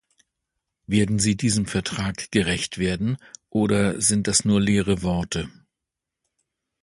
[0.87, 3.17] Werden Sie diesem Vertrag gerecht werden,
[3.51, 5.47] oder sind das nur leere Worte?